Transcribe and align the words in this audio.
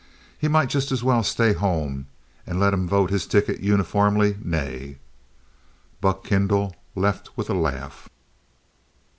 He 0.35 0.47
might 0.47 0.69
just 0.69 0.91
as 0.91 1.03
well 1.03 1.21
stay 1.21 1.53
home 1.53 2.07
and 2.47 2.59
let 2.59 2.73
'em 2.73 2.87
vote 2.87 3.11
his 3.11 3.27
ticket 3.27 3.59
uniformly 3.59 4.35
'nay.'" 4.43 4.97
Buck 6.01 6.23
Kendall 6.23 6.75
left 6.95 7.37
with 7.37 7.51
a 7.51 7.53
laugh. 7.53 8.09